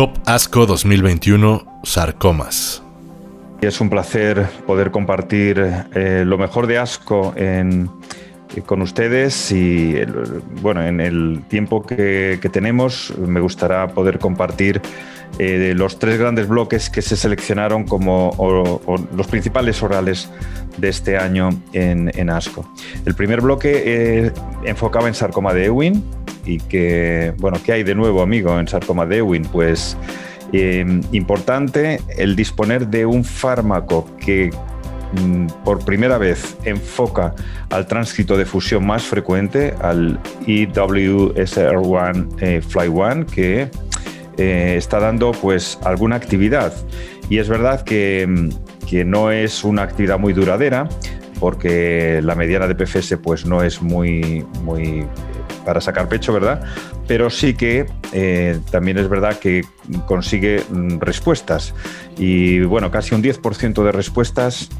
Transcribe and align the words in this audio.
Top 0.00 0.16
ASCO 0.24 0.64
2021 0.64 1.82
Sarcomas. 1.82 2.82
Es 3.60 3.82
un 3.82 3.90
placer 3.90 4.46
poder 4.66 4.92
compartir 4.92 5.62
eh, 5.94 6.24
lo 6.24 6.38
mejor 6.38 6.66
de 6.66 6.78
ASCO 6.78 7.34
eh, 7.36 7.86
con 8.64 8.80
ustedes 8.80 9.52
y 9.52 9.96
bueno, 10.62 10.82
en 10.82 11.02
el 11.02 11.42
tiempo 11.48 11.84
que, 11.84 12.40
tenemos 12.50 13.12
me 13.18 13.40
gustará 13.40 13.88
poder 13.88 14.18
compartir 14.18 14.80
eh, 15.38 15.74
los 15.76 15.98
tres 15.98 16.18
grandes 16.18 16.48
bloques 16.48 16.88
que 16.88 17.02
se 17.02 17.14
seleccionaron 17.14 17.84
como 17.84 18.34
los 19.14 19.26
principales 19.26 19.82
orales 19.82 20.30
de 20.78 20.88
este 20.88 21.18
año 21.18 21.50
en, 21.74 22.30
ASCO. 22.30 22.66
El 23.04 23.14
primer 23.14 23.42
bloque 23.42 24.32
enfocaba 24.64 25.08
en 25.08 25.14
sarcoma 25.14 25.52
de 25.52 25.66
Ewing, 25.66 26.02
y 26.50 26.58
que, 26.58 27.32
bueno, 27.38 27.58
¿qué 27.64 27.72
hay 27.72 27.84
de 27.84 27.94
nuevo, 27.94 28.22
amigo, 28.22 28.58
en 28.58 28.66
sarcoma 28.66 29.06
de 29.06 29.18
Ewing? 29.18 29.44
Pues 29.44 29.96
eh, 30.52 30.84
importante 31.12 32.00
el 32.18 32.34
disponer 32.34 32.88
de 32.88 33.06
un 33.06 33.22
fármaco 33.22 34.08
que 34.18 34.50
mm, 35.12 35.46
por 35.64 35.84
primera 35.84 36.18
vez 36.18 36.56
enfoca 36.64 37.36
al 37.70 37.86
tránsito 37.86 38.36
de 38.36 38.46
fusión 38.46 38.84
más 38.84 39.04
frecuente, 39.04 39.74
al 39.80 40.18
EWSR1 40.46 42.26
eh, 42.40 42.60
Fly1, 42.68 43.26
que 43.26 43.70
eh, 44.36 44.74
está 44.76 44.98
dando 44.98 45.30
pues 45.30 45.78
alguna 45.84 46.16
actividad. 46.16 46.72
Y 47.28 47.38
es 47.38 47.48
verdad 47.48 47.82
que, 47.82 48.26
mm, 48.28 48.48
que, 48.88 49.04
no 49.04 49.30
es 49.30 49.62
una 49.62 49.82
actividad 49.82 50.18
muy 50.18 50.32
duradera, 50.32 50.88
porque 51.38 52.20
la 52.24 52.34
mediana 52.34 52.66
de 52.66 52.74
PFS 52.74 53.18
pues 53.18 53.46
no 53.46 53.62
es 53.62 53.80
muy, 53.80 54.44
muy 54.64 55.06
para 55.64 55.80
sacar 55.80 56.08
pecho, 56.08 56.32
¿verdad? 56.32 56.62
Pero 57.06 57.30
sí 57.30 57.54
que 57.54 57.86
eh, 58.12 58.58
también 58.70 58.98
es 58.98 59.08
verdad 59.08 59.38
que 59.38 59.64
consigue 60.06 60.62
mm, 60.70 60.98
respuestas. 60.98 61.74
Y 62.16 62.60
bueno, 62.60 62.90
casi 62.90 63.14
un 63.14 63.22
10% 63.22 63.82
de 63.82 63.92
respuestas 63.92 64.70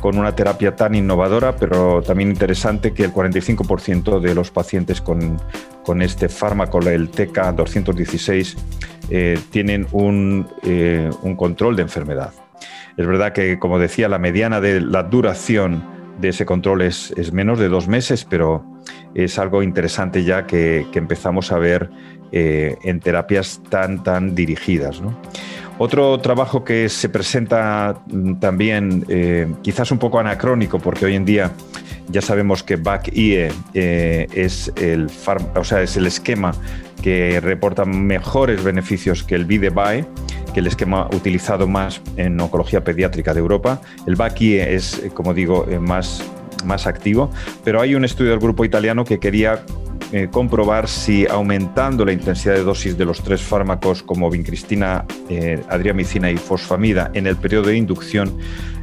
con 0.00 0.18
una 0.18 0.34
terapia 0.34 0.76
tan 0.76 0.94
innovadora, 0.94 1.56
pero 1.56 2.02
también 2.02 2.30
interesante 2.30 2.92
que 2.92 3.04
el 3.04 3.12
45% 3.12 4.20
de 4.20 4.34
los 4.34 4.50
pacientes 4.50 5.00
con, 5.00 5.38
este 6.00 6.28
fármaco, 6.28 6.78
el 6.78 7.10
TK216, 7.10 8.56
eh, 9.10 9.38
tienen 9.50 9.86
un, 9.90 10.48
eh, 10.62 11.10
un 11.22 11.34
control 11.36 11.76
de 11.76 11.82
enfermedad. 11.82 12.32
Es 12.96 13.06
verdad 13.06 13.32
que, 13.32 13.58
como 13.58 13.78
decía, 13.78 14.08
la 14.08 14.18
mediana 14.18 14.60
de 14.60 14.80
la 14.80 15.02
duración 15.02 15.82
de 16.20 16.28
ese 16.28 16.46
control 16.46 16.82
es, 16.82 17.12
es 17.16 17.32
menos 17.32 17.58
de 17.58 17.68
dos 17.68 17.88
meses, 17.88 18.24
pero 18.24 18.64
es 19.14 19.38
algo 19.38 19.62
interesante 19.62 20.24
ya 20.24 20.46
que, 20.46 20.86
empezamos 20.94 21.52
a 21.52 21.58
ver 21.58 21.90
eh, 22.32 22.76
en 22.82 23.00
terapias 23.00 23.60
tan, 23.68 24.02
tan 24.02 24.34
dirigidas. 24.34 25.00
Otro 25.78 26.18
trabajo 26.20 26.62
que 26.62 26.90
se 26.90 27.08
presenta 27.08 28.02
mm, 28.06 28.34
también, 28.34 29.06
eh, 29.08 29.50
quizás 29.62 29.90
un 29.90 29.98
poco 29.98 30.18
anacrónico, 30.18 30.78
porque 30.78 31.06
hoy 31.06 31.16
en 31.16 31.24
día 31.24 31.52
ya 32.08 32.20
sabemos 32.20 32.62
que 32.62 32.76
BAC-IE 32.76 33.50
eh, 33.72 34.26
es, 34.32 34.70
el 34.76 35.08
o 35.54 35.64
sea, 35.64 35.80
es 35.80 35.96
el 35.96 36.06
esquema 36.06 36.52
que 37.02 37.40
reporta 37.40 37.86
mejores 37.86 38.62
beneficios 38.62 39.24
que 39.24 39.34
el 39.34 39.46
BIDE-BAE, 39.46 40.04
que 40.52 40.60
el 40.60 40.66
esquema 40.66 41.06
utilizado 41.14 41.66
más 41.66 42.02
en 42.16 42.38
oncología 42.38 42.84
pediátrica 42.84 43.32
de 43.32 43.40
Europa. 43.40 43.80
El 44.06 44.16
BAC-IE 44.16 44.74
es, 44.74 45.00
como 45.14 45.32
digo, 45.32 45.66
más 45.80 46.22
más 46.64 46.86
activo, 46.86 47.30
pero 47.64 47.80
hay 47.80 47.94
un 47.94 48.04
estudio 48.04 48.30
del 48.30 48.40
grupo 48.40 48.64
italiano 48.64 49.04
que 49.04 49.18
quería 49.18 49.64
eh, 50.12 50.28
comprobar 50.30 50.88
si 50.88 51.26
aumentando 51.26 52.04
la 52.04 52.12
intensidad 52.12 52.54
de 52.54 52.64
dosis 52.64 52.98
de 52.98 53.04
los 53.04 53.22
tres 53.22 53.42
fármacos 53.42 54.02
como 54.02 54.28
vincristina, 54.28 55.04
eh, 55.28 55.62
adriamicina 55.68 56.30
y 56.30 56.36
fosfamida 56.36 57.12
en 57.14 57.28
el 57.28 57.36
periodo 57.36 57.68
de 57.68 57.76
inducción 57.76 58.36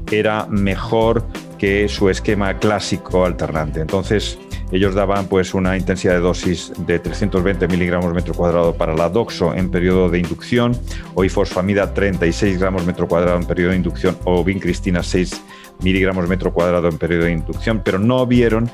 era 0.09 0.47
mejor 0.47 1.25
que 1.57 1.89
su 1.89 2.09
esquema 2.09 2.57
clásico 2.59 3.25
alternante. 3.25 3.81
Entonces, 3.81 4.39
ellos 4.71 4.95
daban 4.95 5.27
pues 5.27 5.53
una 5.53 5.77
intensidad 5.77 6.13
de 6.13 6.19
dosis 6.19 6.71
de 6.77 6.99
320 6.99 7.67
miligramos 7.67 8.13
metro 8.13 8.33
cuadrado 8.33 8.73
para 8.75 8.93
la 8.93 9.09
doxo 9.09 9.53
en 9.53 9.69
periodo 9.69 10.09
de 10.09 10.19
inducción, 10.19 10.77
o 11.13 11.23
ifosfamida 11.23 11.93
36 11.93 12.59
gramos 12.59 12.85
metro 12.85 13.07
cuadrado 13.07 13.37
en 13.37 13.45
periodo 13.45 13.71
de 13.71 13.77
inducción, 13.77 14.17
o 14.25 14.43
vincristina 14.43 15.03
6 15.03 15.41
miligramos 15.81 16.27
metro 16.27 16.53
cuadrado 16.53 16.87
en 16.87 16.97
periodo 16.97 17.25
de 17.25 17.33
inducción, 17.33 17.81
pero 17.83 17.99
no 17.99 18.25
vieron, 18.25 18.69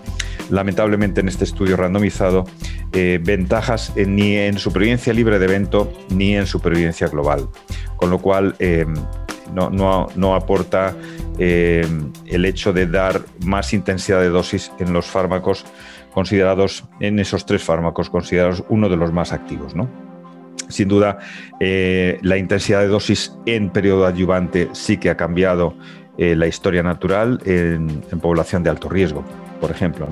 lamentablemente 0.50 1.22
en 1.22 1.28
este 1.28 1.44
estudio 1.44 1.76
randomizado, 1.78 2.46
eh, 2.92 3.20
ventajas 3.22 3.94
ni 3.96 4.36
en 4.36 4.58
supervivencia 4.58 5.14
libre 5.14 5.40
de 5.40 5.46
evento 5.46 5.92
ni 6.10 6.36
en 6.36 6.46
supervivencia 6.46 7.08
global. 7.08 7.50
Con 7.96 8.10
lo 8.10 8.20
cual, 8.20 8.56
eh, 8.60 8.86
no, 9.54 10.36
aporta 10.36 10.96
eh, 11.38 11.86
el 12.26 12.46
hecho 12.46 12.74
de 12.74 12.88
dar 12.88 13.22
más 13.46 13.74
intensidad 13.74 14.20
de 14.22 14.30
dosis 14.30 14.72
en 14.80 14.94
los 14.94 15.06
fármacos 15.06 15.66
considerados, 16.14 16.86
en 17.00 17.20
esos 17.20 17.46
tres 17.46 17.64
fármacos 17.64 18.10
considerados 18.10 18.64
uno 18.70 18.90
de 18.90 18.98
los 18.98 19.12
más 19.12 19.32
activos. 19.32 19.74
Sin 20.70 20.88
duda, 20.88 21.20
la 21.60 22.38
intensidad 22.38 22.82
de 22.82 22.88
dosis 22.88 23.34
en 23.46 23.70
periodo 23.70 24.06
adyuvante 24.06 24.70
sí 24.74 24.98
que 24.98 25.10
ha 25.10 25.18
cambiado 25.18 25.76
eh, 26.18 26.36
la 26.36 26.46
historia 26.46 26.84
natural 26.84 27.40
en, 27.46 28.04
población 28.22 28.62
de 28.64 28.70
alto 28.70 28.88
riesgo, 28.88 29.24
por 29.60 29.72
ejemplo. 29.72 30.08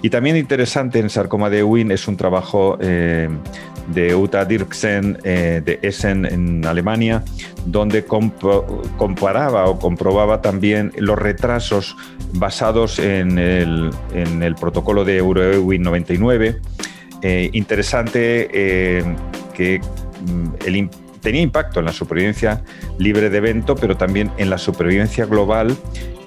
Y 0.00 0.08
también 0.08 0.36
interesante 0.36 0.98
en 0.98 1.10
sarcoma 1.10 1.50
de 1.50 1.58
Ewing 1.58 1.90
es 1.90 2.08
un 2.08 2.16
trabajo 2.16 2.78
eh, 2.80 3.28
de 3.88 4.14
Uta 4.14 4.46
Dirksen 4.46 5.18
eh, 5.24 5.60
de 5.62 5.78
Essen 5.82 6.24
en 6.24 6.64
Alemania, 6.64 7.22
donde 7.66 8.04
comparaba 8.04 9.66
o 9.66 9.78
comprobaba 9.78 10.40
también 10.40 10.90
los 10.96 11.18
retrasos 11.18 11.96
basados 12.32 12.98
en 12.98 13.38
el, 13.38 13.90
en 14.14 14.42
el 14.42 14.54
protocolo 14.54 15.04
de 15.04 15.18
EuroEwin 15.18 15.82
99. 15.82 16.60
interesante 17.52 18.48
que 19.54 19.80
mm, 19.80 20.66
el 20.66 20.76
tenía 21.22 21.40
impacto 21.40 21.80
en 21.80 21.86
la 21.86 21.92
supervivencia 21.92 22.62
libre 22.98 23.30
de 23.30 23.38
evento, 23.38 23.74
pero 23.74 23.96
también 23.96 24.30
en 24.36 24.50
la 24.50 24.58
supervivencia 24.58 25.24
global 25.24 25.74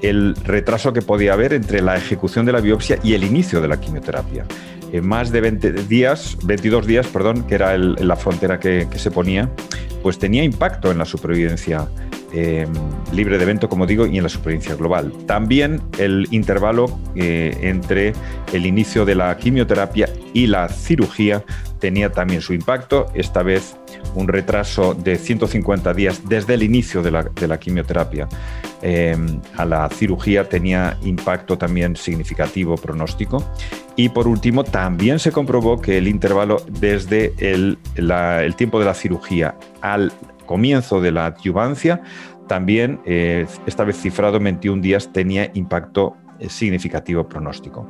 el 0.01 0.35
retraso 0.35 0.93
que 0.93 1.01
podía 1.01 1.33
haber 1.33 1.53
entre 1.53 1.81
la 1.81 1.95
ejecución 1.97 2.45
de 2.45 2.53
la 2.53 2.61
biopsia 2.61 2.99
y 3.03 3.13
el 3.13 3.23
inicio 3.23 3.61
de 3.61 3.67
la 3.67 3.79
quimioterapia. 3.79 4.45
En 4.91 5.07
más 5.07 5.31
de 5.31 5.41
20 5.41 5.71
días, 5.73 6.37
22 6.43 6.87
días, 6.87 7.07
perdón, 7.07 7.43
que 7.47 7.55
era 7.55 7.77
la 7.77 8.15
frontera 8.15 8.59
que, 8.59 8.87
se 8.95 9.11
ponía, 9.11 9.49
pues 10.01 10.17
tenía 10.17 10.43
impacto 10.43 10.91
en 10.91 10.99
la 10.99 11.05
supervivencia 11.05 11.87
em, 12.31 12.71
libre 13.11 13.37
de 13.37 13.43
evento, 13.43 13.67
como 13.67 13.87
digo, 13.87 14.05
y 14.05 14.17
en 14.17 14.23
la 14.23 14.29
supervivencia 14.29 14.75
global. 14.75 15.11
También 15.25 15.81
el 15.97 16.27
intervalo 16.31 16.99
eh, 17.15 17.57
entre 17.61 18.13
el 18.53 18.65
inicio 18.65 19.05
de 19.05 19.15
la 19.15 19.35
quimioterapia 19.37 20.07
y 20.33 20.47
la 20.47 20.69
cirugía 20.69 21.43
tenía 21.85 22.11
también 22.11 22.41
su 22.41 22.55
impacto, 22.55 23.11
esta 23.13 23.43
vez 23.43 23.77
un 24.15 24.27
retraso 24.27 24.95
de 24.95 25.19
150 25.19 25.93
días 25.93 26.27
desde 26.27 26.55
el 26.55 26.63
inicio 26.63 27.03
de 27.03 27.11
la, 27.11 27.59
quimioterapia 27.59 28.27
em, 28.81 29.39
a 29.55 29.65
la 29.65 29.87
cirugía 29.89 30.49
tenía 30.49 30.97
impacto 31.03 31.59
también 31.59 31.95
significativo 31.95 32.75
pronóstico. 32.75 33.43
Y 33.95 34.09
por 34.09 34.27
último, 34.27 34.63
también 34.63 35.19
se 35.19 35.31
comprobó 35.31 35.79
que 35.79 35.99
el 35.99 36.07
intervalo 36.07 36.57
desde 36.67 37.35
el, 37.37 37.77
tiempo 38.57 38.79
de 38.79 38.85
la 38.85 38.95
cirugía 38.95 39.53
al 39.81 40.11
comienzo 40.47 41.01
de 41.01 41.11
la 41.11 41.27
adyuvancia, 41.27 42.01
también, 42.47 42.99
eh, 43.05 43.45
esta 43.67 43.83
vez 43.83 44.01
cifrado 44.01 44.37
en 44.37 44.45
21 44.45 44.81
días, 44.81 45.13
tenía 45.13 45.51
impacto 45.53 46.17
eh, 46.39 46.49
significativo 46.49 47.29
pronóstico. 47.29 47.87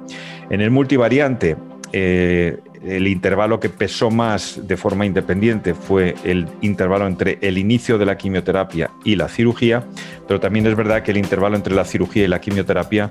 En 0.50 0.60
el 0.60 0.70
multivariante, 0.70 1.56
eh, 1.94 2.60
el 2.88 3.08
intervalo 3.08 3.60
que 3.60 3.70
pesó 3.70 4.12
más 4.12 4.68
de 4.68 4.78
forma 4.78 5.06
independiente 5.06 5.74
fue 5.74 6.16
el 6.24 6.48
intervalo 6.62 7.08
entre 7.08 7.40
el 7.42 7.58
inicio 7.58 7.98
de 7.98 8.06
la 8.06 8.18
quimioterapia 8.18 8.92
y 9.04 9.16
la 9.16 9.28
cirugía, 9.28 9.84
pero 10.28 10.40
también 10.40 10.68
es 10.68 10.76
verdad 10.76 11.04
que 11.04 11.12
el 11.12 11.18
intervalo 11.18 11.56
entre 11.56 11.74
la 11.74 11.86
cirugía 11.86 12.26
y 12.26 12.28
la 12.28 12.40
quimioterapia 12.40 13.10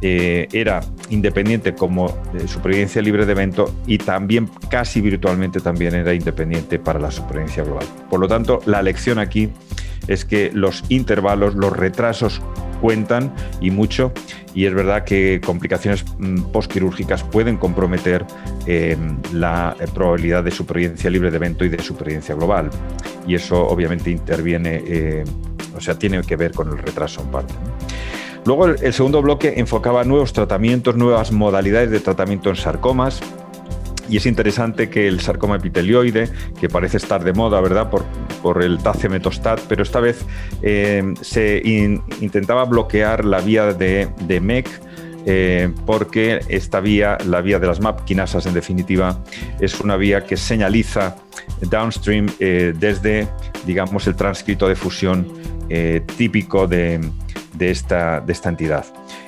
eh, 0.00 0.48
era 0.52 0.80
independiente 1.10 1.74
como 1.74 2.06
eh, 2.06 2.46
supervivencia 2.46 3.02
libre 3.02 3.26
de 3.26 3.32
evento 3.32 3.74
y 3.86 3.98
también 3.98 4.48
casi 4.70 5.00
virtualmente 5.00 5.60
también 5.60 5.94
era 5.94 6.14
independiente 6.14 6.78
para 6.78 6.98
la 6.98 7.10
supervivencia 7.10 7.64
global. 7.64 7.86
Por 8.08 8.20
lo 8.20 8.28
tanto, 8.28 8.60
la 8.66 8.82
lección 8.82 9.18
aquí 9.18 9.50
es 10.08 10.24
que 10.24 10.50
los 10.52 10.84
intervalos, 10.88 11.54
los 11.54 11.76
retrasos 11.76 12.40
cuentan 12.80 13.34
y 13.60 13.70
mucho. 13.70 14.12
Y 14.54 14.66
es 14.66 14.74
verdad 14.74 15.04
que 15.04 15.40
complicaciones 15.44 16.04
mm, 16.18 16.52
postquirúrgicas 16.52 17.22
pueden 17.22 17.56
comprometer 17.56 18.24
em, 18.66 19.18
la 19.32 19.76
eh, 19.80 19.86
probabilidad 19.92 20.44
de 20.44 20.50
supervivencia 20.50 21.10
libre 21.10 21.30
de 21.30 21.36
evento 21.36 21.64
y 21.64 21.68
de 21.68 21.82
supervivencia 21.82 22.34
global. 22.34 22.70
Y 23.26 23.34
eso 23.34 23.66
obviamente 23.66 24.10
interviene, 24.10 24.82
eh, 24.86 25.24
o 25.76 25.80
sea, 25.80 25.98
tiene 25.98 26.22
que 26.22 26.36
ver 26.36 26.52
con 26.52 26.68
el 26.68 26.78
retraso 26.78 27.20
en 27.20 27.28
parte. 27.28 27.54
Luego 28.46 28.66
el, 28.66 28.92
segundo 28.92 29.20
bloque 29.22 29.54
enfocaba 29.56 30.04
nuevos 30.04 30.32
tratamientos, 30.32 30.94
nuevas 30.94 31.32
modalidades 31.32 31.90
de 31.90 31.98
tratamiento 31.98 32.48
en 32.48 32.54
sarcomas 32.54 33.20
Y 34.08 34.18
es 34.18 34.26
interesante 34.26 34.88
que 34.88 35.08
el 35.08 35.20
sarcoma 35.20 35.56
epitelioide, 35.56 36.28
que 36.60 36.68
parece 36.68 36.96
estar 36.96 37.24
de 37.24 37.32
moda, 37.32 37.60
¿verdad?, 37.60 37.90
por, 37.90 38.04
por 38.42 38.62
el 38.62 38.78
tacemetostat, 38.78 39.60
pero 39.68 39.82
esta 39.82 40.00
vez 40.00 40.24
eh, 40.62 41.14
se 41.20 41.60
intentaba 42.20 42.64
bloquear 42.64 43.24
la 43.24 43.40
vía 43.40 43.72
de, 43.72 44.08
de 44.22 44.40
MEC 44.40 44.68
eh, 45.28 45.72
porque 45.84 46.40
esta 46.48 46.78
vía, 46.78 47.18
la 47.26 47.40
vía 47.40 47.58
de 47.58 47.66
las 47.66 47.80
MAP 47.80 48.04
quinasas 48.04 48.46
en 48.46 48.54
definitiva, 48.54 49.24
es 49.60 49.80
una 49.80 49.96
vía 49.96 50.24
que 50.24 50.36
señaliza 50.36 51.16
downstream 51.62 52.28
eh, 52.38 52.72
desde, 52.78 53.26
digamos, 53.66 54.06
el 54.06 54.14
transcrito 54.14 54.68
de 54.68 54.76
fusión 54.76 55.26
típico 56.16 56.68
de, 56.68 57.00
de, 57.54 57.70
esta, 57.72 58.20
de 58.20 58.32
esta 58.32 58.50
entidad. 58.50 58.84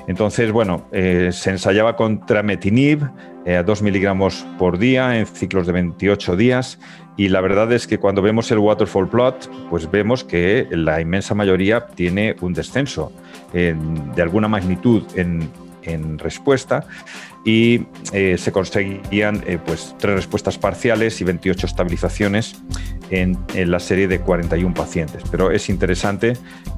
Entonces, 0.09 0.51
bueno, 0.51 0.89
se 0.91 1.51
ensayaba 1.51 1.95
contra 1.95 2.43
metinib, 2.43 3.09
eh, 3.49 3.57
a 3.57 3.63
2 3.63 3.81
miligramos 3.81 4.45
por 4.59 4.79
día 4.79 5.19
en 5.19 5.27
ciclos 5.27 5.67
de 5.67 5.73
28 5.73 6.37
días. 6.37 6.79
Y 7.17 7.31
la 7.31 7.41
verdad 7.41 7.73
es 7.73 7.87
que 7.87 7.99
cuando 7.99 8.21
vemos 8.21 8.51
el 8.51 8.59
waterfall 8.59 9.09
plot, 9.09 9.51
pues 9.71 9.91
vemos 9.91 10.23
que 10.23 10.69
la 10.71 11.01
inmensa 11.01 11.35
mayoría 11.35 11.87
tiene 11.87 12.37
un 12.43 12.53
descenso 12.53 13.11
de 13.55 14.23
alguna 14.23 14.49
magnitud 14.49 15.03
en, 15.15 15.51
respuesta 16.19 16.87
y 17.47 17.87
eh, 18.13 18.37
se 18.37 18.53
conseguían 18.53 19.43
eh, 19.47 19.59
pues, 19.65 19.95
tres 19.99 20.17
respuestas 20.17 20.59
parciales 20.59 21.19
y 21.23 21.25
28 21.25 21.67
estabilizaciones 21.67 22.63
en, 23.11 23.39
la 23.55 23.81
serie 23.81 24.09
de 24.09 24.21
41 24.21 24.75
pacientes. 24.75 25.23
Pero 25.31 25.51
es 25.51 25.69
interesante 25.69 26.35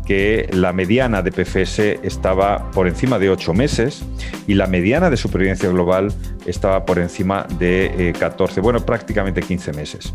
que 0.07 0.49
la 0.53 0.73
mediana 0.73 1.23
de 1.23 1.33
PFS 1.33 2.01
estaba 2.03 2.71
por 2.71 2.89
encima 2.89 3.19
de 3.19 3.31
8 3.31 3.55
meses 3.55 4.05
y 4.47 4.55
la 4.55 4.67
mediana 4.67 5.11
de 5.11 5.17
supervivencia 5.17 5.69
global 5.69 6.13
estaba 6.47 6.85
por 6.85 6.99
encima 6.99 7.47
de 7.59 8.15
14, 8.19 8.59
eh, 8.59 8.63
bueno, 8.63 8.81
prácticamente 8.81 9.43
15 9.43 9.73
meses. 9.73 10.15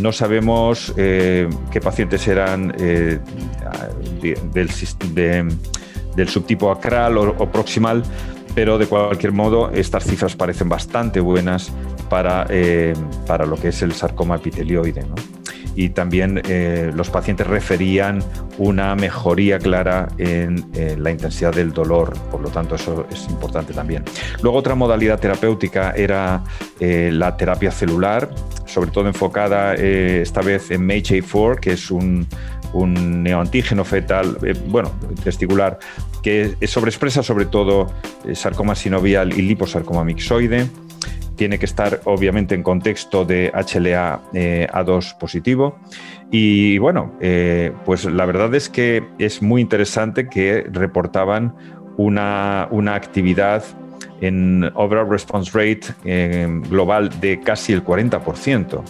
No 0.00 0.12
sabemos 0.12 0.92
qué 0.96 1.80
pacientes 1.82 2.26
eran 2.26 2.68
del, 2.68 3.20
del, 6.16 6.28
subtipo 6.28 6.72
acral 6.72 7.16
o 7.16 7.52
proximal, 7.52 8.02
pero 8.54 8.78
de 8.78 8.86
cualquier 8.86 9.32
modo 9.32 9.70
estas 9.70 10.04
cifras 10.04 10.36
parecen 10.36 10.68
bastante 10.68 11.20
buenas 11.20 11.72
para, 12.08 12.46
eh, 12.48 12.94
para 13.26 13.46
lo 13.46 13.56
que 13.56 13.68
es 13.68 13.82
el 13.82 13.92
sarcoma 13.92 14.36
epitelioide. 14.36 15.06
Y 15.76 15.88
también 15.88 16.40
eh, 16.44 16.92
los 16.94 17.10
pacientes 17.10 17.46
referían 17.46 18.22
una 18.58 18.94
mejoría 18.94 19.58
clara 19.58 20.08
en, 20.18 20.64
la 21.02 21.10
intensidad 21.10 21.52
del 21.52 21.72
dolor, 21.72 22.16
por 22.30 22.40
lo 22.40 22.48
tanto 22.48 22.76
eso 22.76 23.06
es 23.10 23.28
importante 23.28 23.72
también. 23.72 24.04
Luego 24.40 24.58
otra 24.58 24.76
modalidad 24.76 25.18
terapéutica 25.18 25.90
era 25.96 26.44
eh, 26.78 27.10
la 27.12 27.36
terapia 27.36 27.72
celular, 27.72 28.30
sobre 28.66 28.92
todo 28.92 29.08
enfocada 29.08 29.74
esta 29.74 30.42
vez 30.42 30.70
en 30.70 30.86
MHA4, 30.86 31.58
que 31.58 31.72
es 31.72 31.90
un, 31.90 32.28
neoantígeno 32.74 33.84
fetal, 33.84 34.36
bueno, 34.68 34.92
testicular, 35.24 35.78
que 36.24 36.56
sobreexpresa 36.66 37.22
sobre 37.22 37.44
todo 37.44 37.86
eh, 38.24 38.34
sarcoma 38.34 38.74
sinovial 38.74 39.38
y 39.38 39.42
liposarcoma 39.42 40.04
mixoide. 40.04 40.66
Tiene 41.36 41.58
que 41.58 41.66
estar 41.66 42.00
obviamente 42.04 42.54
en 42.54 42.62
contexto 42.62 43.24
de 43.24 43.52
HLA 43.52 44.22
eh, 44.34 44.66
A2 44.72 45.18
positivo. 45.18 45.78
Y 46.30 46.78
bueno, 46.78 47.12
eh, 47.20 47.72
pues 47.84 48.04
la 48.04 48.24
verdad 48.26 48.54
es 48.54 48.68
que 48.68 49.04
es 49.18 49.42
muy 49.42 49.60
interesante 49.60 50.28
que 50.28 50.66
reportaban 50.70 51.54
una, 51.96 52.68
una 52.70 52.94
actividad 52.94 53.64
en 54.20 54.70
overall 54.74 55.08
response 55.08 55.50
rate 55.52 56.60
global 56.68 57.10
de 57.20 57.40
casi 57.40 57.72
el 57.72 57.84
40% 57.84 58.82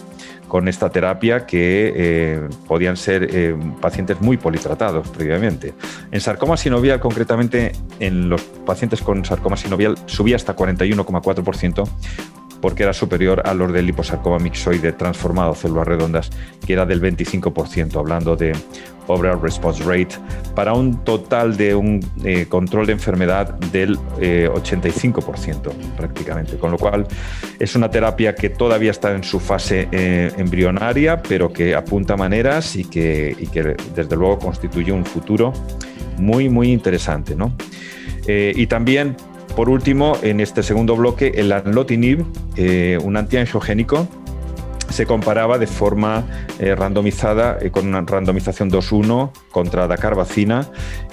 con 0.55 0.69
esta 0.69 0.89
terapia 0.89 1.45
que 1.45 1.91
eh, 1.93 2.47
podían 2.65 2.95
ser 2.95 3.27
eh, 3.29 3.57
pacientes 3.81 4.21
muy 4.21 4.37
politratados 4.37 5.09
previamente. 5.09 5.73
En 6.13 6.21
sarcoma 6.21 6.55
sinovial, 6.55 7.01
concretamente 7.01 7.73
en 7.99 8.29
los 8.29 8.41
pacientes 8.41 9.01
con 9.01 9.25
sarcoma 9.25 9.57
sinovial, 9.57 9.97
subía 10.05 10.37
hasta 10.37 10.55
41,4% 10.55 11.89
porque 12.65 12.81
era 12.81 12.93
superior 12.93 13.43
a 13.45 13.53
los 13.53 13.71
del 13.71 13.85
liposarcoma 13.85 14.39
mixoide 14.39 14.91
transformado, 14.93 15.53
células 15.53 15.87
redondas, 15.87 16.31
que 16.65 16.73
era 16.73 16.83
del 16.83 16.99
25%, 16.99 17.95
hablando 17.95 18.35
de 18.35 18.53
overall 19.05 19.39
response 19.39 19.83
rate, 19.83 20.15
para 20.55 20.73
un 20.73 21.03
total 21.03 21.57
de 21.57 21.75
un 21.75 21.99
eh, 22.23 22.47
control 22.49 22.87
de 22.87 22.93
enfermedad 22.93 23.53
del 23.71 23.99
85% 23.99 25.69
eh, 25.69 25.73
prácticamente. 25.95 26.57
Con 26.57 26.71
lo 26.71 26.79
cual 26.79 27.05
es 27.59 27.75
una 27.75 27.91
terapia 27.91 28.33
que 28.33 28.49
todavía 28.49 28.89
está 28.89 29.11
en 29.11 29.23
su 29.23 29.39
fase 29.39 29.87
eh, 29.91 30.31
embrionaria, 30.35 31.21
pero 31.21 31.53
que 31.53 31.75
apunta 31.75 32.17
maneras 32.17 32.75
y 32.77 32.85
que, 32.85 33.35
y 33.37 33.45
que, 33.45 33.75
desde 33.93 34.15
luego 34.15 34.39
constituye 34.39 34.91
un 34.91 35.05
futuro 35.05 35.53
muy, 36.17 36.49
muy 36.49 36.71
interesante. 36.71 37.35
¿no? 37.35 37.51
y 38.27 38.65
también 38.65 39.15
por 39.55 39.69
último, 39.69 40.17
en 40.21 40.41
este 40.41 40.63
segundo 40.63 40.97
bloque, 40.97 41.31
el 41.35 41.51
anlotinib, 41.51 42.25
eh, 42.57 42.99
un 43.01 43.15
antiangiogénico, 43.15 44.07
se 44.89 45.05
comparaba 45.05 45.57
de 45.57 45.67
forma 45.67 46.25
eh, 46.59 46.75
randomizada 46.75 47.57
eh, 47.61 47.71
con 47.71 47.87
una 47.87 48.01
randomización 48.01 48.69
2-1 48.69 49.31
contra 49.51 49.87
dacarbacina 49.87 50.69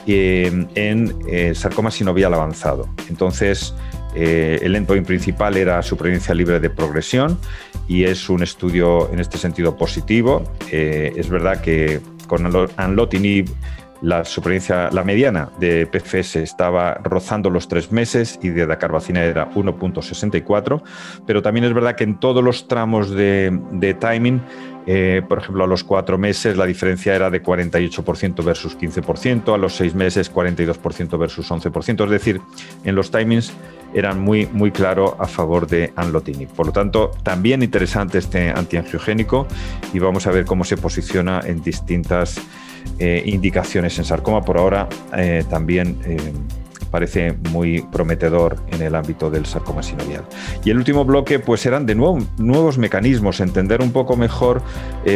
en 0.07 1.55
sarcoma 1.55 1.93
sinovial 1.93 2.35
avanzado. 2.35 2.89
Entonces, 3.09 3.73
el 4.17 4.75
endpoint 4.75 5.07
principal 5.07 5.57
era 5.57 5.81
supervivencia 5.83 6.35
libre 6.35 6.59
de 6.59 6.69
progresión 6.69 7.39
y 7.87 8.03
es 8.03 8.29
un 8.29 8.43
estudio 8.43 9.13
en 9.13 9.21
este 9.21 9.39
sentido 9.39 9.77
positivo. 9.77 10.43
es 10.71 11.29
verdad 11.29 11.61
que 11.61 12.01
con 12.27 12.45
anlotinib 12.77 13.49
la 14.03 14.25
supervivencia, 14.25 14.91
la 14.91 15.05
mediana 15.05 15.51
de 15.59 15.87
PFS 15.87 16.37
estaba 16.37 16.95
rozando 16.95 17.51
los 17.51 17.69
tres 17.69 17.93
meses 17.93 18.39
y 18.43 18.49
de 18.49 18.67
dacarbacina 18.67 19.23
era 19.23 19.49
1.64, 19.53 20.83
pero 21.25 21.41
también 21.41 21.65
es 21.65 21.73
verdad 21.73 21.95
que 21.95 22.05
en 22.05 22.19
todos 22.19 22.43
los 22.43 22.67
tramos 22.67 23.11
de, 23.11 23.97
timing, 24.01 24.43
eh, 24.87 25.23
por 25.29 25.39
ejemplo, 25.39 25.63
a 25.65 25.67
los 25.69 25.85
cuatro 25.85 26.19
meses 26.19 26.57
la 26.57 26.67
diferencia 26.67 27.15
era 27.15 27.31
de 27.31 27.43
48% 27.43 28.45
versus 28.45 28.77
15%, 28.77 29.55
a 29.55 29.57
los 29.57 29.77
seis 29.77 29.95
meses 29.95 30.33
42% 30.33 31.17
versus 31.17 31.49
11%, 31.49 32.05
es 32.05 32.11
decir, 32.11 32.41
en 32.83 32.97
los 32.97 33.13
timings 33.13 33.53
eran 33.95 34.21
muy, 34.21 34.47
muy 34.47 34.73
claro 34.73 35.17
a 35.21 35.27
favor 35.27 35.69
de 35.69 35.93
anlotinib. 35.95 36.49
Por 36.49 36.67
lo 36.67 36.73
tanto, 36.73 37.13
también 37.23 37.63
interesante 37.63 38.19
este 38.19 38.51
antiangiogénico 38.51 39.47
y 39.93 40.01
vamos 40.01 40.27
a 40.27 40.33
ver 40.33 40.45
cómo 40.45 40.65
se 40.65 40.77
posiciona 40.77 41.41
en 41.45 41.63
distintas 41.63 42.41
eh, 42.99 43.23
indicaciones 43.27 43.99
en 43.99 44.05
sarcoma. 44.05 44.43
Por 44.43 44.59
ahora 44.59 44.89
eh, 45.17 45.45
también 45.49 45.99
eh, 46.05 46.19
parece 46.91 47.33
muy 47.51 47.83
prometedor 47.91 48.57
en 48.71 48.83
el 48.83 48.95
ámbito 48.95 49.31
del 49.31 49.47
sarcoma 49.47 49.83
sinovial. 49.83 50.25
Y 50.65 50.71
el 50.71 50.77
último 50.77 51.05
bloque, 51.05 51.39
pues 51.39 51.65
eran 51.67 51.87
de 51.87 51.95
nuevo 51.95 52.19
nuevos 52.37 52.79
mecanismos, 52.79 53.41
entender 53.41 53.81
un 53.81 53.93
poco 53.93 54.17
mejor 54.17 54.63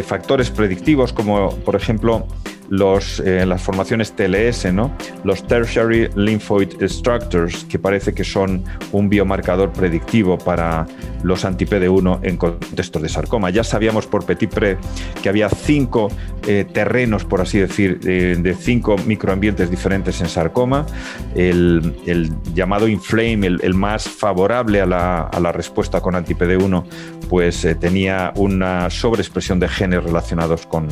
factores 0.04 0.50
predictivos, 0.50 1.12
como 1.12 1.50
por 1.50 1.76
ejemplo 1.76 2.26
los, 2.70 3.20
las 3.20 3.62
formaciones 3.62 4.12
TLS, 4.16 4.72
¿no? 4.72 4.90
los 5.22 5.46
Tertiary 5.46 6.08
Lymphoid 6.16 6.82
Structures, 6.88 7.64
que 7.64 7.78
parece 7.78 8.14
que 8.14 8.24
son 8.24 8.64
un 8.92 9.10
biomarcador 9.10 9.70
predictivo 9.70 10.38
para 10.38 10.86
los 11.22 11.44
anti-PD1 11.44 12.20
en 12.22 12.36
contextos 12.36 13.02
de 13.02 13.08
sarcoma. 13.08 13.50
Ya 13.50 13.64
sabíamos 13.64 14.06
por 14.06 14.24
Petit 14.24 14.48
Pre 14.48 14.78
que 15.22 15.28
había 15.28 15.48
cinco 15.48 16.08
eh, 16.46 16.64
terrenos, 16.70 17.24
por 17.24 17.40
así 17.40 17.58
decir, 17.58 18.00
de 18.00 18.54
cinco 18.54 18.96
microambientes 19.06 19.70
diferentes 19.70 20.20
en 20.20 20.28
sarcoma. 20.28 20.86
El, 21.34 21.94
llamado 22.54 22.88
Inflame, 22.88 23.46
el, 23.46 23.74
más 23.74 24.08
favorable 24.08 24.80
a 24.80 24.86
la, 24.86 25.20
a 25.22 25.40
la 25.40 25.52
respuesta 25.52 26.00
con 26.00 26.14
anti-PD1, 26.14 26.84
pues 27.28 27.64
eh, 27.64 27.74
tenía 27.74 28.32
una 28.36 28.90
sobreexpresión 28.90 29.60
de 29.60 29.68
genes 29.68 30.04
relacionados 30.04 30.66
con 30.66 30.88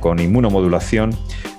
con 0.00 0.20
inmunomodulación. 0.20 1.10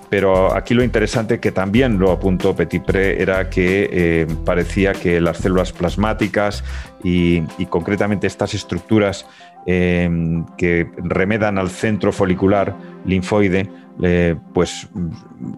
Pero 0.10 0.56
aquí 0.56 0.74
lo 0.74 0.84
interesante 0.84 1.40
que 1.40 1.52
también 1.52 2.00
lo 2.00 2.12
apuntó 2.12 2.56
Petit 2.56 2.84
Pre 2.84 3.22
era 3.22 3.50
que 3.50 3.90
eh, 3.92 4.28
parecía 4.46 4.94
que 4.94 5.20
las 5.20 5.38
células 5.38 5.74
plasmáticas 5.74 6.64
y, 7.04 7.42
concretamente 7.70 8.28
estas 8.28 8.54
estructuras 8.54 9.26
eh, 9.66 10.10
que 10.58 10.90
remedan 10.98 11.58
al 11.58 11.70
centro 11.70 12.14
folicular 12.14 12.76
linfoide, 13.06 13.70
eh, 14.02 14.36
pues 14.54 14.88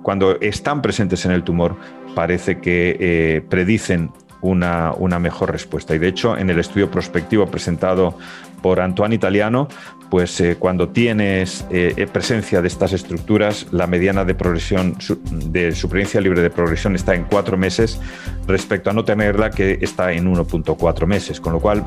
cuando 0.02 0.40
están 0.42 0.82
presentes 0.82 1.26
en 1.26 1.32
el 1.32 1.44
tumor 1.44 1.76
parece 2.16 2.60
que 2.60 3.46
predicen 3.50 4.12
una, 4.42 4.94
una, 4.98 5.20
mejor 5.20 5.52
respuesta. 5.52 5.96
Y 5.96 6.00
de 6.00 6.08
hecho, 6.08 6.38
en 6.38 6.50
el 6.50 6.60
estudio 6.60 6.90
prospectivo 6.90 7.48
presentado 7.48 8.18
por 8.62 8.80
Antoine 8.80 9.16
Italiano, 9.16 9.68
pues 10.10 10.40
eh, 10.42 10.56
cuando 10.58 10.90
tienes 10.90 11.66
eh, 11.70 12.08
presencia 12.12 12.62
de 12.62 12.68
estas 12.68 12.94
estructuras, 12.94 13.68
la 13.72 13.88
mediana 13.88 14.26
de 14.26 14.36
progresión, 14.36 14.96
de 15.30 15.72
supervivencia 15.74 16.20
libre 16.22 16.42
de 16.42 16.50
progresión 16.50 16.96
está 16.96 17.16
en 17.16 17.24
cuatro 17.26 17.58
meses 17.58 18.00
respecto 18.48 18.90
a 18.90 18.94
no 18.94 19.06
tenerla 19.06 19.52
que 19.52 19.78
está 19.82 20.12
en 20.12 20.34
1.4 20.34 21.06
meses, 21.06 21.40
con 21.40 21.54
lo 21.54 21.60
cual 21.60 21.86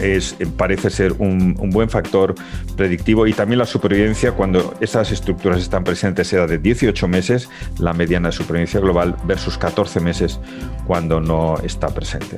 es, 0.00 0.36
parece 0.56 0.90
ser 0.90 1.12
un, 1.18 1.54
buen 1.70 1.88
factor 1.88 2.34
predictivo 2.76 3.26
y 3.26 3.32
también 3.32 3.58
la 3.58 3.66
supervivencia 3.66 4.32
cuando 4.32 4.74
esas 4.80 5.12
estructuras 5.12 5.60
están 5.60 5.84
presentes 5.84 6.32
era 6.32 6.46
de 6.46 6.58
18 6.58 7.08
meses, 7.08 7.48
la 7.78 7.92
mediana 7.92 8.28
de 8.28 8.32
supervivencia 8.32 8.80
global, 8.80 9.16
versus 9.24 9.56
14 9.58 10.00
meses 10.00 10.40
cuando 10.86 11.20
no 11.20 11.56
está 11.62 11.88
presente. 11.88 12.36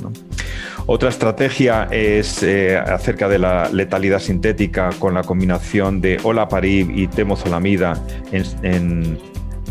Otra 0.87 1.09
estrategia 1.09 1.89
es 1.91 2.43
eh, 2.43 2.77
acerca 2.77 3.29
de 3.29 3.39
la 3.39 3.69
letalidad 3.71 4.19
sintética 4.19 4.91
con 4.99 5.15
la 5.15 5.23
combinación 5.23 6.01
de 6.01 6.19
olaparib 6.23 6.91
y 6.91 7.07
temozolamida 7.07 8.03
en, 8.33 8.45
en 8.63 9.19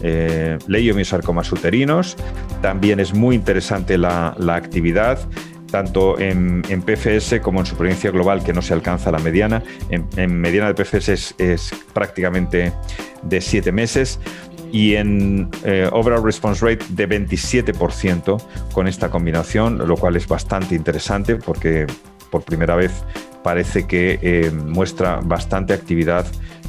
eh, 0.03 0.57
uterinos. 1.51 2.17
También 2.61 2.99
es 2.99 3.13
muy 3.13 3.35
interesante 3.35 3.97
la, 3.97 4.35
actividad 4.49 5.19
tanto 5.71 6.19
en, 6.19 6.61
PFS 6.61 7.39
como 7.41 7.61
en 7.61 7.65
supervivencia 7.65 8.11
global, 8.11 8.43
que 8.43 8.53
no 8.53 8.61
se 8.61 8.73
alcanza 8.73 9.11
la 9.11 9.19
mediana. 9.19 9.63
En, 9.89 10.39
mediana 10.39 10.71
de 10.71 10.83
PFS 10.83 11.35
es, 11.37 11.73
prácticamente 11.93 12.73
de 13.23 13.41
7 13.41 13.71
meses 13.71 14.19
y 14.71 14.95
en 14.95 15.49
eh, 15.63 15.89
overall 15.91 16.23
response 16.23 16.65
rate 16.65 16.85
de 16.89 17.09
27% 17.09 18.41
con 18.71 18.87
esta 18.87 19.09
combinación, 19.09 19.85
lo 19.87 19.97
cual 19.97 20.15
es 20.15 20.27
bastante 20.27 20.75
interesante 20.75 21.35
porque 21.35 21.87
por 22.29 22.43
primera 22.43 22.75
vez 22.75 22.91
parece 23.43 23.85
que 23.85 24.19
eh, 24.21 24.51
muestra 24.51 25.19
bastante 25.21 25.73
actividad 25.73 26.25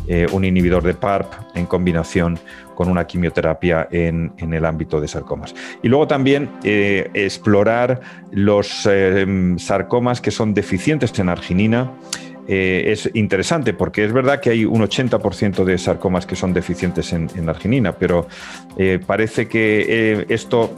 eh, 0.08 0.26
un 0.32 0.44
inhibidor 0.44 0.82
de 0.82 0.94
PARP 0.94 1.32
en 1.54 1.66
combinación 1.66 2.38
con 2.74 2.88
una 2.88 3.06
quimioterapia 3.06 3.86
en, 3.90 4.32
el 4.38 4.64
ámbito 4.64 5.00
de 5.00 5.06
sarcomas. 5.06 5.54
Y 5.82 5.88
luego 5.88 6.06
también 6.08 6.50
eh, 6.64 7.10
explorar 7.14 8.00
los 8.32 8.86
eh, 8.90 9.54
sarcomas 9.58 10.20
que 10.20 10.30
son 10.30 10.54
deficientes 10.54 11.16
en 11.18 11.28
arginina. 11.28 11.92
Es 12.48 13.08
interesante 13.14 13.72
porque 13.72 14.04
es 14.04 14.12
verdad 14.12 14.40
que 14.40 14.50
hay 14.50 14.64
un 14.64 14.82
80% 14.82 15.64
de 15.64 15.78
sarcomas 15.78 16.26
que 16.26 16.34
son 16.34 16.52
deficientes 16.52 17.12
en, 17.12 17.48
arginina, 17.48 17.92
pero 17.92 18.26
parece 19.06 19.46
que 19.46 20.26
esto 20.28 20.74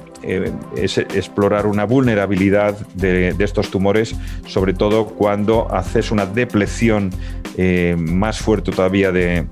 es 0.77 0.99
explorar 0.99 1.67
una 1.67 1.85
vulnerabilidad 1.85 2.77
de, 2.95 3.35
estos 3.39 3.71
tumores, 3.71 4.15
sobre 4.47 4.75
todo 4.75 5.07
cuando 5.07 5.73
haces 5.73 6.11
una 6.11 6.27
depleción 6.27 7.11
eh, 7.57 7.95
más 7.99 8.39
fuerte 8.39 8.73
todavía 8.73 9.13
de, 9.13 9.47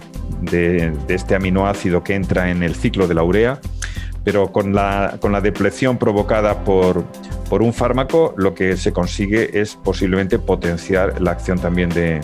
este 1.08 1.34
aminoácido 1.34 2.02
que 2.02 2.14
entra 2.14 2.50
en 2.50 2.62
el 2.62 2.74
ciclo 2.74 3.06
de 3.06 3.14
la 3.14 3.22
urea, 3.22 3.60
pero 4.24 4.50
con 4.50 4.74
la, 4.74 5.18
con 5.20 5.32
la 5.32 5.40
depleción 5.40 5.98
provocada 5.98 6.64
por, 6.64 7.04
por, 7.52 7.62
un 7.62 7.72
fármaco 7.74 8.34
lo 8.38 8.54
que 8.54 8.76
se 8.76 8.92
consigue 8.92 9.60
es 9.60 9.76
posiblemente 9.76 10.38
potenciar 10.38 11.20
la 11.20 11.32
acción 11.32 11.58
también 11.58 11.90
de, 11.90 12.20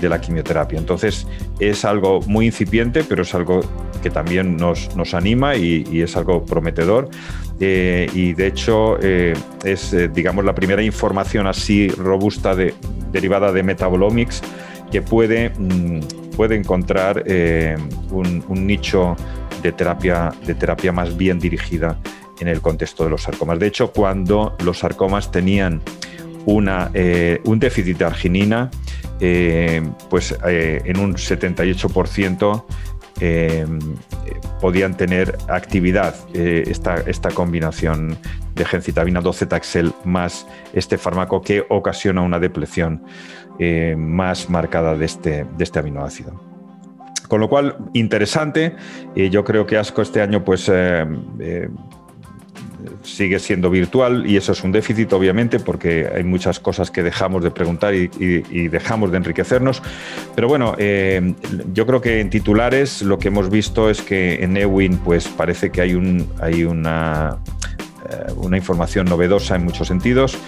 la 0.00 0.20
quimioterapia. 0.20 0.78
Entonces 0.78 1.26
es 1.58 1.84
algo 1.84 2.20
muy 2.22 2.46
incipiente, 2.46 3.04
pero 3.04 3.22
es 3.22 3.34
algo 3.34 3.60
que 4.02 4.08
también 4.08 4.56
nos, 4.56 4.96
nos 4.96 5.12
anima 5.12 5.56
y, 5.56 6.00
es 6.00 6.16
algo 6.16 6.44
prometedor. 6.46 7.10
Eh, 7.60 8.08
y 8.14 8.32
de 8.32 8.46
hecho 8.46 8.96
eh, 9.02 9.34
es, 9.64 9.94
digamos, 10.14 10.44
la 10.44 10.54
primera 10.54 10.82
información 10.82 11.46
así 11.46 11.88
robusta 11.88 12.54
de, 12.54 12.72
derivada 13.12 13.52
de 13.52 13.62
metabolomics 13.62 14.40
que 14.90 15.02
puede, 15.02 15.50
mm, 15.50 16.00
puede 16.36 16.56
encontrar 16.56 17.22
eh, 17.26 17.76
un, 18.10 18.66
nicho 18.66 19.14
de 19.62 19.72
terapia, 19.72 20.32
de 20.46 20.54
terapia 20.54 20.90
más 20.90 21.16
bien 21.16 21.38
dirigida 21.38 21.98
en 22.40 22.48
el 22.48 22.60
contexto 22.60 23.04
de 23.04 23.10
los 23.10 23.22
sarcomas. 23.22 23.58
De 23.58 23.66
hecho, 23.66 23.92
cuando 23.92 24.56
los 24.64 24.78
sarcomas 24.78 25.30
tenían 25.30 25.80
una, 26.46 26.90
eh, 26.94 27.40
un 27.44 27.58
déficit 27.58 27.98
de 27.98 28.04
arginina, 28.04 28.70
eh, 29.20 29.82
pues 30.08 30.34
en 30.42 30.98
un 30.98 31.14
78% 31.14 32.64
podían 34.60 34.96
tener 34.96 35.36
actividad 35.48 36.14
esta, 36.32 36.94
esta 37.06 37.28
combinación 37.28 38.16
de 38.54 38.64
gencitabina 38.64 39.20
12 39.20 39.46
taxel 39.46 39.92
más 40.04 40.46
este 40.72 40.96
fármaco 40.98 41.42
que 41.42 41.64
ocasiona 41.68 42.22
una 42.22 42.38
depleción 42.38 43.02
eh, 43.58 43.94
más 43.94 44.48
marcada 44.48 44.96
de 44.96 45.04
este, 45.04 45.44
de 45.44 45.64
este 45.64 45.78
aminoácido. 45.78 46.40
Con 47.28 47.40
lo 47.40 47.48
cual, 47.48 47.76
interesante. 47.92 48.74
y 49.14 49.28
yo 49.28 49.44
creo 49.44 49.66
que 49.66 49.76
ASCO 49.76 50.02
este 50.02 50.20
año 50.22 50.44
pues, 50.44 50.68
eh, 50.72 51.06
eh, 51.38 51.68
sigue 53.02 53.38
siendo 53.38 53.70
virtual 53.70 54.26
y 54.26 54.36
eso 54.36 54.52
es 54.52 54.62
un 54.62 54.72
déficit, 54.72 55.12
obviamente, 55.12 55.58
porque 55.58 56.08
hay 56.14 56.24
muchas 56.24 56.60
cosas 56.60 56.90
que 56.90 57.02
dejamos 57.02 57.42
de 57.42 57.50
preguntar 57.50 57.94
y, 57.94 58.08
dejamos 58.68 59.10
de 59.10 59.18
enriquecernos. 59.18 59.82
Pero 60.34 60.48
bueno, 60.48 60.76
yo 61.72 61.86
creo 61.86 62.00
que 62.00 62.20
en 62.20 62.30
titulares 62.30 63.02
lo 63.02 63.18
que 63.18 63.28
hemos 63.28 63.50
visto 63.50 63.90
es 63.90 64.02
que 64.02 64.42
en 64.42 64.56
Ewin 64.56 64.98
pues, 64.98 65.28
parece 65.28 65.70
que 65.70 65.80
hay, 65.80 65.94
un, 65.94 66.28
hay 66.40 66.64
una, 66.64 67.38
una 68.36 68.56
información 68.56 69.06
novedosa 69.06 69.56
en 69.56 69.64
muchos 69.64 69.88
sentidos 69.88 70.38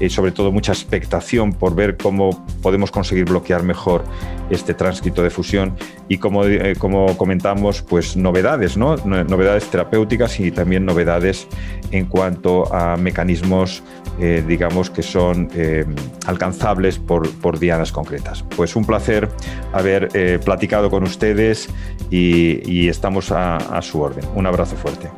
y 0.00 0.10
sobre 0.10 0.32
todo 0.32 0.52
mucha 0.52 0.72
expectación 0.72 1.52
por 1.52 1.74
ver 1.74 1.96
cómo 1.96 2.44
podemos 2.62 2.90
conseguir 2.90 3.24
bloquear 3.26 3.62
mejor 3.62 4.04
este 4.50 4.74
tránscrito 4.74 5.22
de 5.22 5.30
fusión 5.30 5.76
y 6.08 6.18
como, 6.18 6.44
eh, 6.44 6.74
como 6.78 7.16
comentamos, 7.16 7.82
pues 7.82 8.16
novedades, 8.16 8.76
¿no? 8.76 8.96
novedades 8.96 9.66
terapéuticas 9.70 10.38
y 10.40 10.50
también 10.50 10.84
novedades 10.84 11.46
en 11.90 12.06
cuanto 12.06 12.72
a 12.74 12.96
mecanismos, 12.96 13.82
eh, 14.20 14.44
digamos, 14.46 14.90
que 14.90 15.02
son 15.02 15.48
eh, 15.54 15.84
alcanzables 16.26 16.98
por, 16.98 17.30
por, 17.38 17.58
dianas 17.58 17.92
concretas. 17.92 18.44
Pues 18.56 18.76
un 18.76 18.84
placer 18.84 19.28
haber 19.72 20.08
platicado 20.40 20.90
con 20.90 21.04
ustedes 21.04 21.68
y, 22.10 22.88
estamos 22.88 23.30
a 23.30 23.80
su 23.82 24.00
orden. 24.00 24.24
Un 24.34 24.46
abrazo 24.46 24.76
fuerte. 24.76 25.08